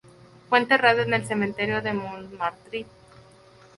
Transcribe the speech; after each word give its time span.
Fue 0.49 0.57
enterrada 0.57 1.03
en 1.03 1.13
el 1.13 1.27
Cementerio 1.27 1.79
de 1.83 1.93
Montmartre. 1.93 2.85